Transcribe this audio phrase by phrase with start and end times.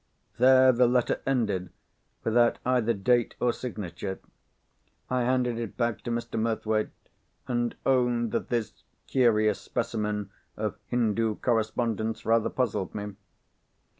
[0.39, 1.69] There the letter ended,
[2.23, 4.17] without either date or signature.
[5.11, 6.39] I handed it back to Mr.
[6.39, 6.89] Murthwaite,
[7.47, 8.73] and owned that this
[9.05, 13.13] curious specimen of Hindoo correspondence rather puzzled me.